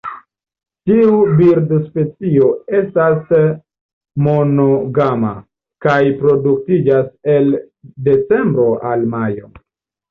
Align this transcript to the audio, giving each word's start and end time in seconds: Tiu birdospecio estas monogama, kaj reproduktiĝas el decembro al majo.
Tiu 0.91 1.17
birdospecio 1.41 2.47
estas 2.79 3.29
monogama, 4.29 5.37
kaj 5.89 6.01
reproduktiĝas 6.09 7.17
el 7.37 7.55
decembro 8.11 8.69
al 8.95 9.09
majo. 9.17 9.57